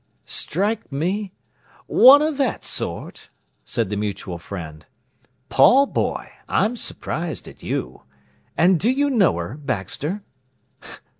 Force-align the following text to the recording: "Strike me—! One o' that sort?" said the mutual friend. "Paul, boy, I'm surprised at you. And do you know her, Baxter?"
"Strike 0.25 0.91
me—! 0.91 1.31
One 1.85 2.23
o' 2.23 2.31
that 2.31 2.63
sort?" 2.63 3.29
said 3.63 3.91
the 3.91 3.95
mutual 3.95 4.39
friend. 4.39 4.87
"Paul, 5.47 5.85
boy, 5.85 6.31
I'm 6.49 6.75
surprised 6.75 7.47
at 7.47 7.61
you. 7.61 8.01
And 8.57 8.79
do 8.79 8.89
you 8.89 9.11
know 9.11 9.37
her, 9.37 9.57
Baxter?" 9.57 10.23